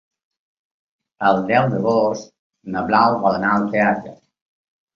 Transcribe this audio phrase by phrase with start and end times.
[1.27, 2.33] El deu d'agost
[2.77, 4.19] na Blau vol anar al teatre.